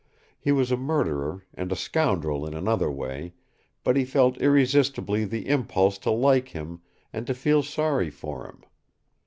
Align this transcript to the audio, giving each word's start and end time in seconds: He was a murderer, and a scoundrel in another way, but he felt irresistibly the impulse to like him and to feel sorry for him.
He 0.39 0.51
was 0.51 0.71
a 0.71 0.77
murderer, 0.77 1.45
and 1.53 1.71
a 1.71 1.75
scoundrel 1.75 2.47
in 2.47 2.55
another 2.55 2.89
way, 2.89 3.33
but 3.83 3.95
he 3.95 4.03
felt 4.03 4.41
irresistibly 4.41 5.25
the 5.25 5.47
impulse 5.47 5.99
to 5.99 6.09
like 6.09 6.47
him 6.47 6.81
and 7.13 7.27
to 7.27 7.35
feel 7.35 7.61
sorry 7.61 8.09
for 8.09 8.47
him. 8.47 8.63